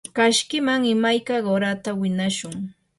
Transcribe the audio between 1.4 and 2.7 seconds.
qurata winashun.